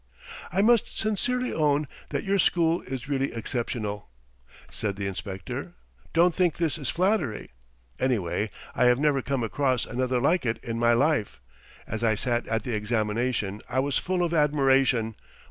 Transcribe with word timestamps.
"I 0.51 0.63
must 0.63 0.97
sincerely 0.97 1.53
own 1.53 1.87
that 2.09 2.23
your 2.23 2.39
school 2.39 2.81
is 2.87 3.07
really 3.07 3.31
exceptional," 3.33 4.09
said 4.71 4.95
the 4.95 5.05
inspector. 5.05 5.75
"Don't 6.11 6.33
think 6.33 6.55
this 6.57 6.79
is 6.79 6.89
flattery. 6.89 7.51
Anyway, 7.99 8.49
I 8.73 8.85
have 8.85 8.97
never 8.99 9.21
come 9.21 9.43
across 9.43 9.85
another 9.85 10.19
like 10.19 10.43
it 10.43 10.57
in 10.63 10.79
my 10.79 10.93
life. 10.93 11.39
As 11.85 12.03
I 12.03 12.15
sat 12.15 12.47
at 12.47 12.63
the 12.63 12.73
examination 12.73 13.61
I 13.69 13.77
was 13.79 13.99
full 13.99 14.23
of 14.23 14.33
admiration. 14.33 15.17